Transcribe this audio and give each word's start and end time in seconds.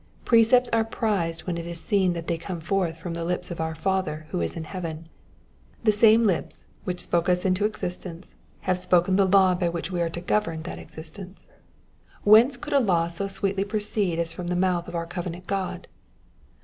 Precepts 0.25 0.67
are 0.73 0.83
prized 0.83 1.43
when 1.45 1.59
it 1.59 1.67
is 1.67 1.79
seen 1.79 2.13
that 2.13 2.25
they 2.25 2.35
come 2.39 2.59
forth 2.59 2.97
from 2.97 3.13
the 3.13 3.23
lips 3.23 3.51
of 3.51 3.61
our 3.61 3.75
Father 3.75 4.25
who 4.31 4.41
18 4.41 4.57
in 4.57 4.63
heaven. 4.63 5.05
The 5.83 5.91
same 5.91 6.25
lips 6.25 6.65
which 6.85 7.01
spoke 7.01 7.29
us 7.29 7.45
into 7.45 7.65
existence 7.65 8.35
have 8.61 8.79
spoken 8.79 9.15
the 9.15 9.27
law 9.27 9.53
by 9.53 9.69
which 9.69 9.91
we 9.91 10.01
are 10.01 10.09
to 10.09 10.19
govern 10.19 10.63
that 10.63 10.79
existence. 10.79 11.49
Whence 12.23 12.57
could 12.57 12.73
a 12.73 12.79
law 12.79 13.09
so 13.09 13.27
sweetly 13.27 13.63
proceed 13.63 14.17
as 14.17 14.33
from 14.33 14.47
the 14.47 14.55
mouth 14.55 14.87
of 14.87 14.95
our 14.95 15.05
covenant 15.05 15.45
God 15.45 15.87